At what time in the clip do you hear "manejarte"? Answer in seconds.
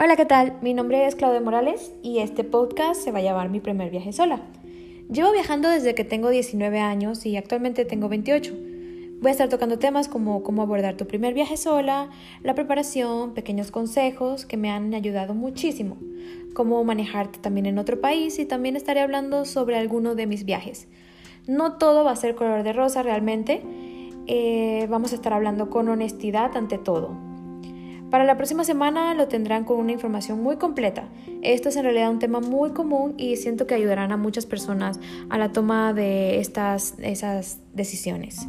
16.84-17.40